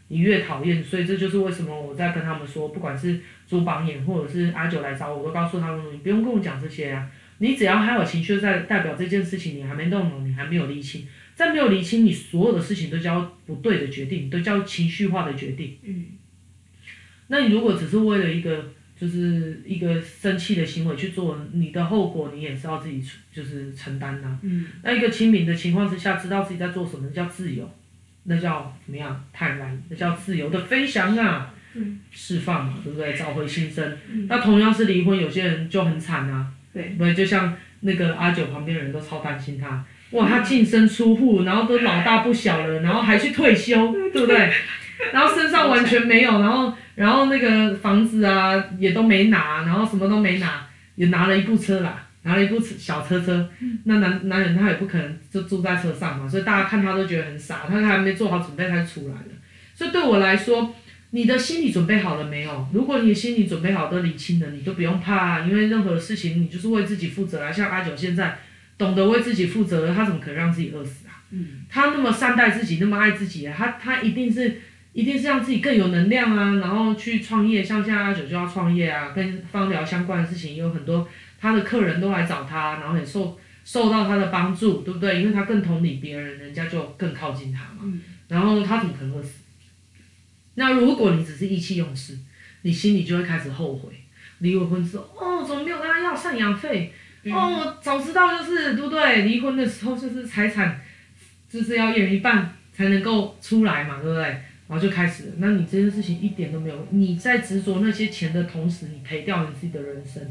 [0.09, 7.09] 你越讨厌，所以这就是为什么我在跟他们说，不管是朱榜眼或者是阿九来找我，我都告诉他们，你不用跟我讲这些啊。
[7.37, 11.07] 你只要还有情绪在，代表这件事情你还没弄懂，你还没有理清。
[11.33, 15.77] 在没有理清，你所有的事情都叫不对的决定，都叫情绪化的决定。
[15.83, 16.05] 嗯。
[17.27, 18.73] 那你如果只是为了一个。
[18.99, 24.37] 就是一个生气的行为去做，你的后果你也是要自己就是承担的、啊。
[24.41, 24.65] 嗯。
[24.83, 27.63] 那一个清明的情况之下，知道自己在做什么，叫自由，
[28.29, 29.21] 那叫怎么样？
[29.33, 31.51] 坦然，那叫自由的飞翔啊！
[31.73, 31.99] 嗯。
[32.11, 33.13] 释放嘛，对不对？
[33.13, 33.97] 找回新生。
[34.09, 34.27] 嗯。
[34.29, 36.47] 那同样是离婚，有些人就很惨啊。
[36.73, 36.95] 对。
[36.97, 44.49] 对，就像那个阿九旁边的人都超担心他，哇，他净身出户，然后都老大不小了，然后还去退休，对不对？
[45.11, 46.73] 然后身上完全没有，然后。
[46.95, 53.49] 然后那个房子啊也都没拿，然后什么都没拿，也拿了一部车啦，拿了一部小车车。
[53.85, 59.27] 那男男人他也不可能就住在车上嘛，所以大家看他都觉得很傻，他还没做好准备他就出来了。
[59.73, 60.75] 所以对我来说，
[61.11, 62.67] 你的心理准备好了没有？
[62.73, 67.51] 如果你的心理准备好都理清了，你就不用怕，因为任何事情你就是为自己负责啊。
[67.51, 68.39] 像阿九现在
[68.77, 71.23] 懂得为自己负责，他怎么可能让自己饿死啊？
[71.31, 74.61] 嗯，他那么善待自己，那么爱自己啊，他他一定是。
[74.91, 81.07] 一定是让自己更有能量啊，然后去创业，像现在阿九就要创业啊，跟芳疗相关的事情也有很多，
[81.39, 85.21] 他的客人都来找他，然后也受受到他的帮助，对不对？
[85.21, 87.91] 因为他更同理别人，人家就更靠近他嘛。
[88.27, 89.39] 然后他怎么可能会死？
[90.55, 92.17] 那如果你只是意气用事，
[92.63, 93.91] 你心里就会开始后悔。
[94.39, 96.93] 离了婚之后，哦，怎么没有跟他要赡养费？
[97.23, 99.23] 嗯、哦，早知道就是对不对？
[99.23, 100.79] 离婚的时候就是财产，
[101.49, 104.41] 就是要一人一半才能够出来嘛，对不对？
[104.69, 105.33] 然后就开始了。
[105.39, 110.23] 那你这件事情一点都没有，你在执着那些钱的同时，你赔掉你自己的人生，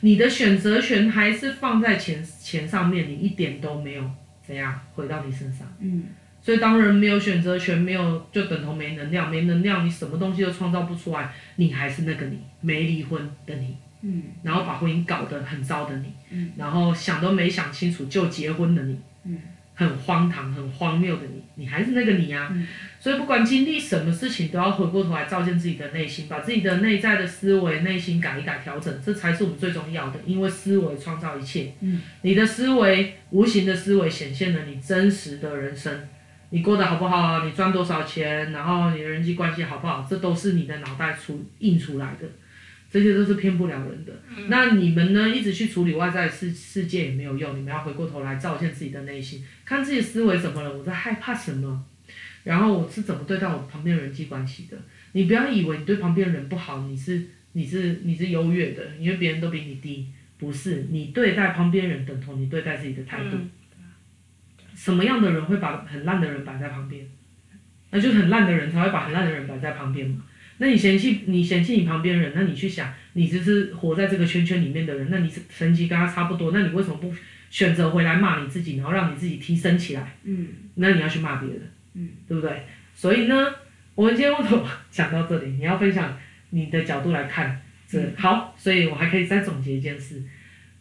[0.00, 4.08] 你的选择权还是放在钱钱上面，你一点都没有
[4.46, 5.66] 怎样回到你身上。
[5.80, 6.04] 嗯。
[6.42, 19.40] 所以当人没有选择权，没有就等同没能量，没能量你什么东西都创造不出来，你还是那个你没离婚的你，嗯，然后把婚姻搞得很糟的你，嗯，然后想都没想清楚就结婚的你，嗯，
[19.74, 22.48] 很荒唐、很荒谬的你，你还是那个你啊。
[22.52, 22.64] 嗯，
[23.06, 30.18] 所以不管经历什么事情，都要回过头来照见自己的内心，把自己的内在的思维、内心改一改、调整，这才是我们最重要的。
[30.26, 35.96] 因为思维创造一切，嗯，你的思维、无形的思维显现了你真实的人生。
[36.50, 37.44] 你过得好不好？
[37.44, 38.50] 你赚多少钱？
[38.50, 40.04] 然后你的人际关系好不好？
[40.10, 42.26] 这都是你的脑袋出印出来的，
[42.90, 44.12] 这些都是骗不了人的。
[44.36, 45.28] 嗯、那你们呢？
[45.28, 51.84] 一直去处理外在世世界也没有用，你们要回过头来照见自己的内心，看自己思维怎么了，我在害怕什么？
[52.46, 54.78] 然后我是怎么对待我旁边人际关系的？
[55.12, 60.06] 你不要以为你对旁边人不好，你是你是你是优越的，因为别人都比你低，
[60.38, 63.30] 不是，你对待旁边人等同你对待自己的态度。
[63.32, 63.50] 嗯
[64.74, 67.06] 什么样的人会把很烂的人摆在旁边？
[67.90, 70.22] 那就是很烂的人才会把很烂的人摆在旁边嘛。
[70.58, 77.10] 那你嫌弃你嫌弃你旁边人，那你去想，你只是活在这个圈圈里面的人，那你成绩跟他差不多，那你为什么不
[77.48, 80.14] 选择回来骂你自己，然后让你自己提升起来？
[80.24, 81.62] 嗯，那你要去骂别人，
[81.96, 82.62] 嗯，对不对？
[82.94, 83.34] 所以呢，
[83.94, 85.52] 我们今天为什么讲到这里？
[85.52, 86.16] 你要分享
[86.50, 90.22] 你的角度来看这好，所以我还可以再总结一件事，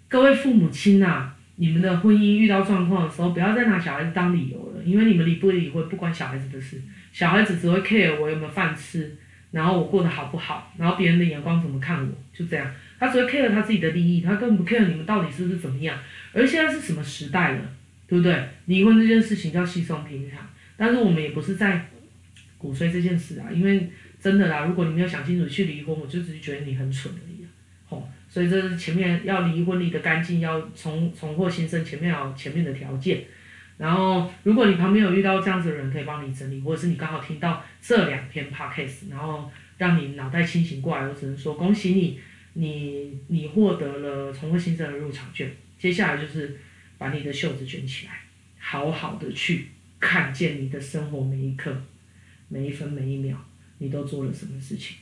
[0.08, 1.32] 各位父母亲啊。
[1.58, 6.82] 你们的婚姻遇到状况的时候，不要再拿小孩子当理由了，因为你们离不离婚不关小孩子的事，
[7.13, 9.15] 小孩子只会 care 我有没有饭吃，
[9.51, 15.97] 然后我过得好不好，然后别人的眼光怎么看我，就这样，他只会 care 他自己的利益，他根本不 care 你们到底是不是怎么样。
[16.34, 17.62] 而现在是什么时代了，
[18.06, 18.49] 对不对？
[18.65, 20.39] 离婚这件事情叫稀松平常，
[20.77, 21.85] 但是我们也不是在
[22.57, 27.45] 鼓吹这件事啊，因为真的啦，如果你没有想清楚去离婚，我就只是觉得你很蠢而已，
[27.88, 28.09] 吼。
[28.27, 33.23] 所以这是前面要离婚离得干净，要重重获新生，前面要前面的条件。
[33.77, 42.19] 然后，如果你旁边有遇到这样子的人，可以帮你整理，或者是你刚好听到这两篇 podcast，然后让你脑袋清醒过来，我只能说恭喜你，
[42.53, 45.49] 你你获得了重获新生的入场券。
[45.77, 46.57] 接下来就是
[46.97, 48.13] 把你的袖子卷起来，
[48.57, 49.67] 好好的去
[50.06, 51.76] 看见你的生活每一刻、
[52.48, 53.36] 每一分每一秒，
[53.80, 54.98] 你都做了什么事情。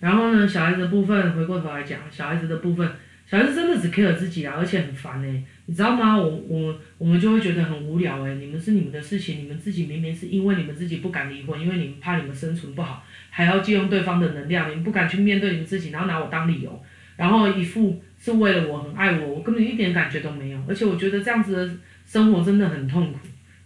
[0.00, 2.86] 然后呢，小孩子的部分，回过头来讲，小孩子的部分，
[3.26, 6.14] 小孩子真的只 care 自己啊，而且很烦哎，你知道吗？
[6.18, 16.84] 我我我们就会觉得很无聊哎，你们是你们的事情，你们自己明明是因为你们自己不敢离婚，因为你们怕你们生存不好，还要借用对方的能量，你们不敢去面对你们自己，然后拿我当理由，
[17.16, 23.18] 然后一副是为了我很爱我，我根本一点感觉都没有，而且我觉得这样子的生活真的很痛苦，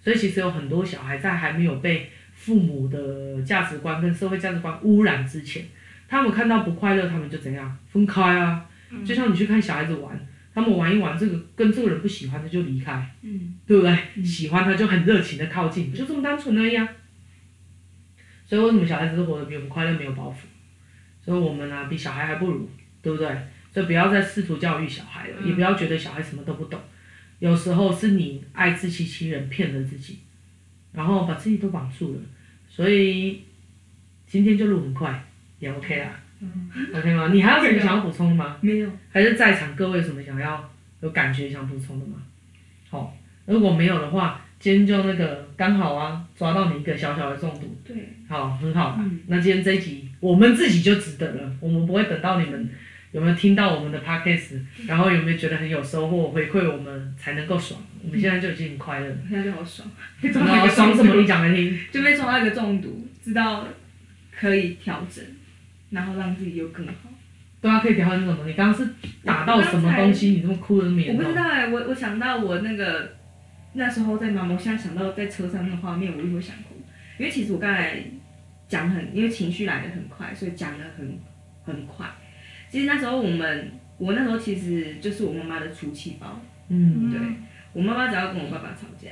[0.02, 5.66] 所以其实有很多小孩在还没有被父母的价值观跟社会价值观污染之前。
[6.08, 8.64] 他们看到不快乐，他们就怎样分开啊？
[9.04, 10.18] 就像你去看小孩子玩，
[10.54, 14.24] 他们玩一玩，这个跟这个人不喜欢的就离开，嗯，对不对？
[14.24, 16.88] 喜欢他就很热情的靠近，就这么单纯而已啊。
[18.46, 20.36] 所以为什么小孩子都活得比我们快乐，没有包袱？
[21.22, 22.70] 所以我们呢、啊，比小孩还不如，
[23.02, 23.28] 对不对？
[23.70, 26.80] 所以不要再试图教育小孩了，也不要觉得小孩什么都不懂。
[27.38, 30.18] 有时候是你爱自欺欺人，骗了自己，
[30.92, 32.20] 然后把自己都绑住了。
[32.68, 33.42] 所以
[34.26, 35.24] 今天就录很快。
[35.60, 37.30] 也 OK 啦，嗯，OK 吗？
[37.32, 38.56] 你还有什么想要补充的吗？
[38.62, 38.88] 没有。
[39.10, 40.70] 还是在场各位有什么想要
[41.00, 42.22] 有感觉想补充的吗？
[42.88, 47.76] 好，如果没有的话，今天就那个刚好啊，抓到你一个小小的中毒。
[47.84, 47.96] 对。
[48.28, 48.96] 好，很好。
[49.00, 49.18] 嗯。
[49.26, 52.68] 那今天这一集我们自己就值得了，我们不会等到你们
[53.12, 57.80] 有没有听到我们的 podcast，然后有没有觉得很有收获，回馈我们才能够爽。
[58.02, 59.16] 我们现在就已经很快乐了。
[59.28, 59.88] 现在就好爽。
[60.46, 61.14] 好爽什么？
[61.14, 61.78] 你讲来听。
[61.90, 63.66] 就被抓到一个中毒，知道
[64.30, 65.24] 可以调整。
[65.90, 66.92] 然后让自己又更好。
[67.62, 68.46] 对啊，可以调整什么？
[68.46, 68.86] 你刚刚是
[69.24, 70.28] 打到什么东西？
[70.32, 71.16] 你那么哭的脸？
[71.16, 73.16] 我不知道哎、欸，我我想到我那个
[73.72, 76.76] 那时候在忙，我现在想到在车上那个画面，我就会想哭。
[77.18, 78.02] 因为其实我刚才
[78.68, 81.18] 讲很，因为情绪来的很快，所以讲的很
[81.64, 82.06] 很快。
[82.70, 86.40] 其实那时候我们，我那时候其实就是我妈妈的出气包。
[86.68, 87.20] 嗯，对，
[87.72, 89.10] 我妈妈只要跟我爸爸吵架，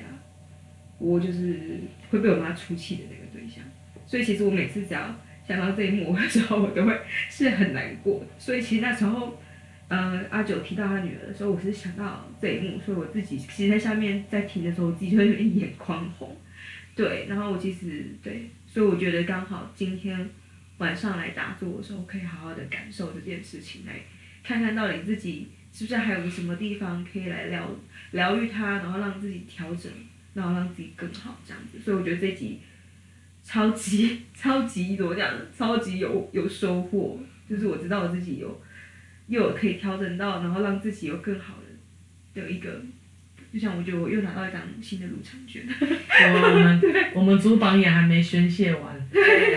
[0.98, 3.64] 我就是会被我妈出气的那个对象。
[4.06, 5.14] 所以其实我每次只要。
[5.46, 6.92] 想到这一幕的时候，我都会
[7.30, 8.20] 是很难过。
[8.36, 9.40] 所以其实那时候，
[9.86, 16.36] 呃，阿九提到他女儿的时候，我是想到这一幕，所以我自己其实在下面在听的时候，我自己就会有点眼眶红。
[16.96, 20.28] 对，然后我其实对，所以我觉得刚好今天
[20.78, 23.94] 晚上来打坐的时候，可以好好的感受这件事情，来
[24.42, 27.68] 看看到底自己是不是还有什么地方可以来疗
[28.12, 29.90] 疗愈它，然后让自己调整，
[30.34, 31.78] 然后让自己更好这样子。
[31.78, 32.60] 所以我觉得这集
[33.42, 38.62] 超级超级怎么讲，超级有有收获，就是我知道我自己有
[39.28, 41.54] 又可以调整到，然后让自己有更好
[42.34, 42.82] 的的一个。
[43.52, 45.64] 就像我觉得我又拿到一张新的入场券。
[45.70, 46.82] 我们
[47.14, 48.95] 我们组榜也还没宣泄完，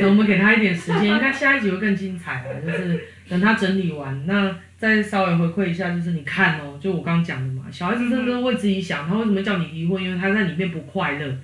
[0.07, 2.61] 我们给他一点时间，应该下一集会更精彩了。
[2.61, 10.03] 就是等他整理完，那再稍微回馈一下，就是你看哦，就我刚刚讲的嘛，小孩子真的会自己想，他为什么叫你离婚？
[10.03, 11.37] 因为他在里面不快乐，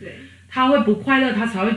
[0.48, 1.72] 他会不快乐，他才会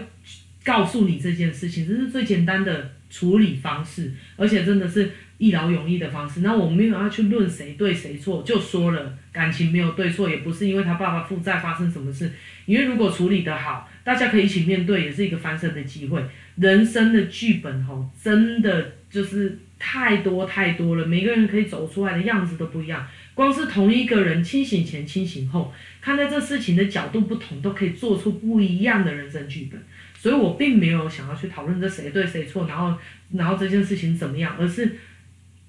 [0.65, 5.11] 告诉你这件事情，这是最简单的处理方式，而且真的是。
[5.39, 12.29] 一劳永逸的方式，那我们没有要去论谁对谁错，就说了感情没有对错，也不是因为他爸爸负债发生什么事，
[12.67, 16.25] 因为如果处理得好，大家可以一起面对，也是一个翻身的机会。
[16.57, 23.07] 人生的剧本吼，真的就是太多太多了，每个人可以走出来的样子都不一样。
[23.35, 29.79] 光是同一个人清醒前、清醒后，看待这事情的角度不同，都可以做出不一样的人生剧本。
[30.17, 32.97] 所以我并没有想要去讨论这谁对谁错，然后
[33.35, 34.97] 然后这件事情怎么样，而是。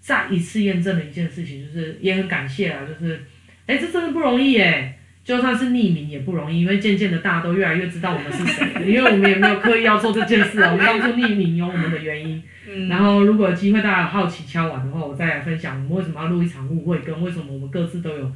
[0.02, 3.22] 再一次验证了一件事情，就是也很感谢啊，就是，
[3.68, 12.42] 哎、这真的不容易哎，就算是匿名也不容易，因为渐渐的大家都越来越知道我们是谁，因为我们也没有刻意要做这件事啊，我们当初匿名有我们的原因。
[12.68, 12.88] 嗯。
[12.88, 18.32] 然后如果有机会大家有好奇敲完的话，我再来分享我们为什么要录一场误会，跟为什么我们各自都有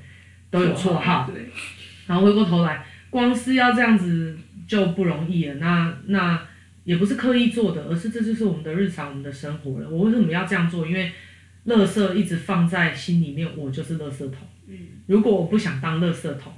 [0.51, 1.29] 都有绰号。
[1.31, 1.49] 对。
[2.05, 6.39] 然后回过头来，光是要这样子就不容易了，那那
[6.83, 9.89] 也不是刻意做的，而是这就是我们的日常，我们的生活了。
[9.89, 10.85] 我为什么要这样做？
[10.85, 11.11] 因为
[11.65, 14.39] 垃圾一直放在心里面，我就是垃圾桶。
[14.67, 16.51] 嗯，如果我不想当垃圾桶，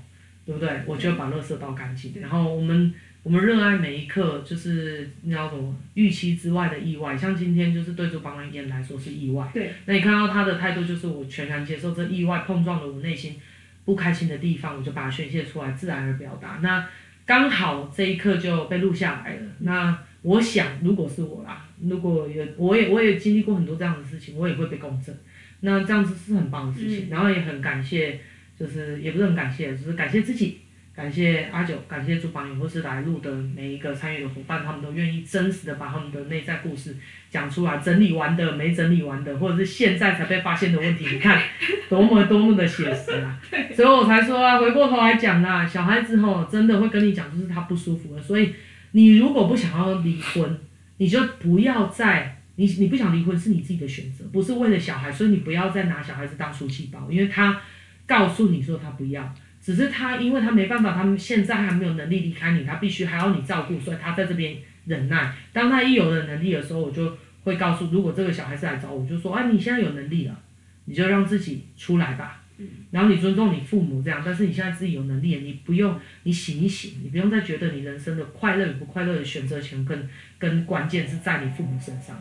[0.46, 0.70] 对不对？
[0.86, 2.14] 我就把垃圾倒干净。
[2.22, 7.18] 然后我们我们热爱每一刻，就是你知道什么预期之外的意外。
[7.18, 9.50] 像今天就是对主帮人言来说是意外。
[9.54, 9.72] 对。
[9.86, 13.36] 那你看到他的态度，就是我全然接受这意外碰撞了我内心
[13.84, 16.60] 不开心的地方，我就把它宣泄出来，自然而表达。
[16.62, 16.88] 那
[17.26, 19.42] 刚好这一刻就被录下来了。
[19.60, 21.66] 那我想，如果是我啦。
[21.82, 25.14] 如果也，我也我也经历过很多这样的事情，我也会被公正，
[25.60, 28.18] 那这样子是很棒的事情，嗯、然后也很感谢，
[28.60, 30.60] 就是也不是很感谢，就是感谢自己，
[30.96, 36.96] 感谢阿九，感谢主榜也或是来录的每一个参与的伙伴，他们都愿意真实的把他们的内在故事
[37.30, 41.42] 讲出来，整理完的没整理完的，或者是现在才被发现的问题，你看
[41.90, 43.40] 多么多么的写实啊，
[43.76, 48.54] 所以我才说啊，回过头来讲啦，小孩子吼真的会跟你讲，就是他不舒服了，所以
[48.92, 50.60] 你如果不想要离婚。
[50.98, 57.62] 你就不要再你你不想离婚是你自己的选择，不是为了小孩，所以你不要再拿小孩子当出气包，因为他
[58.08, 65.34] 告诉你说他不要，只是他因为他没办法，他们现在还没有能力离开你，他必须还要你照顾，所以他在这边忍耐。
[65.52, 70.40] 当他一有了能力的时候，我就会告诉，如果这个小孩子来找我，我就说，啊，你现在有能力了，
[70.86, 72.42] 你就让自己出来吧。
[72.90, 80.08] 然后你尊重你父母这样，但是你现在自己有能力了，你不用你醒一醒，你不用再觉得你人生的快乐与不快乐的选择权跟
[80.40, 82.18] 跟关键是在你父母身上，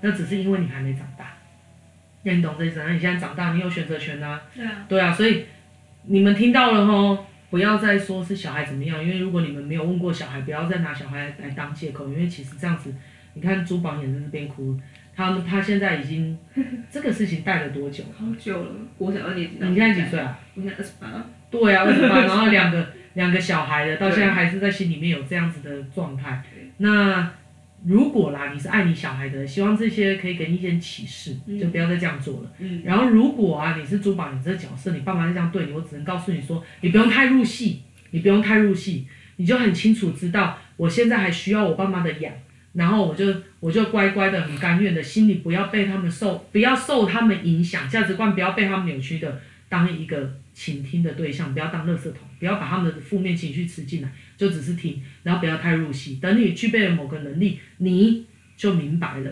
[0.00, 1.32] 那只是因为你还没长大。
[2.26, 2.82] 那你懂这意思？
[2.84, 4.42] 那你现在长大，你有选择权啊。
[4.52, 4.84] 对啊。
[4.88, 5.44] 对啊，所以
[6.02, 12.92] 你们听到了吼，不要再说是小孩怎么样，因为如果你们没有问过小孩，不要再拿小孩来当借口，因为其实这样子，
[13.34, 14.76] 你看朱宝也在那边哭。
[15.14, 16.36] 他们他现在已经
[16.90, 18.02] 这个事情带了多久？
[18.18, 19.56] 好久了，国小二年级。
[19.60, 20.36] 你现在几岁啊？
[20.54, 21.06] 我现在二十八。
[21.48, 26.42] 对啊，二十八，然后两个 两个小孩的，到现在还是在心里面有这样子的状态。
[26.78, 27.30] 那
[27.86, 32.52] 如果啦，你是爱你小孩的，希望这些可以给你一点启示，就不要再这样做了。
[32.58, 32.82] 嗯。
[32.84, 39.06] 然后如果啊，你是珠宝，你这个角色，你爸妈是这样对你，我只能告诉你说，你不用太入戏，你不用太入戏，
[39.36, 42.32] 你就很清楚知道，我现在还需要我爸妈的养。
[42.72, 43.24] 然后我就
[43.60, 56.16] 我就乖乖的很甘愿的，心里不要被他们受，不要受他们影响，价值观不要被他们扭曲的，当一个倾听的对象，不要当垃圾桶，不要把他们的负面情绪吃进来，就只是听，然后不要太入戏。
[56.16, 58.24] 等你具备了某个能力，你
[58.56, 59.30] 就明白了，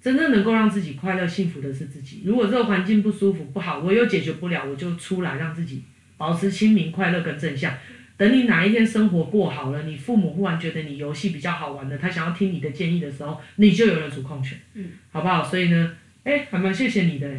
[0.00, 2.22] 真正能够让自己快乐幸福的是自己。
[2.24, 5.82] 如果这个环境不舒服不好，我又解决不了，我就出来让自己
[6.16, 7.74] 保持清明、快乐跟正向。
[8.16, 15.44] 等你哪一天生活过好了，你父母忽然觉得你游戏比较好玩的，他想要听你的建议的时候，你就有了主控权，嗯，好不好？
[15.44, 17.30] 所以呢，哎，还蛮谢谢你的，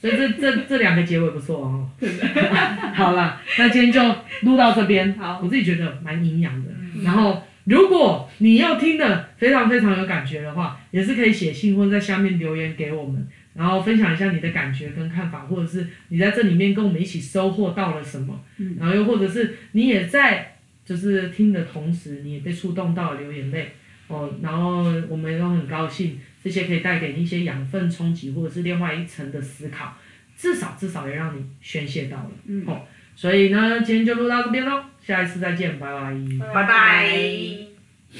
[0.00, 1.90] 所以这这这两个结尾不错哦。
[2.94, 4.00] 好啦，那今天就
[4.42, 6.70] 录到这边，好，我自己觉得蛮营养的。
[6.70, 13.26] 嗯、然后，如果你要听的非常非常有感觉的话，也是可以写信或者在下面留言给我们。
[13.54, 23.72] 然后分享一下你的感觉跟看法，或者是你在这里面跟我们一起收获到了什么，嗯，然后又或者是你也在就是听的同时，你也被触动到了流眼泪，
[24.06, 29.96] 哦，然后我们都很高兴，这些可以带给你一些养分冲击，或者是另外一层的思考，
[30.36, 32.82] 至少至少也让你宣泄到了，嗯，哦，
[33.14, 37.67] 所以呢，今天就录到这边喽，下一次再见，拜拜，拜拜。